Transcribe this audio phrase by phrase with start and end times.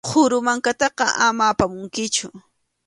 [0.07, 2.27] Qhuru mankataqa ama apamunkichu.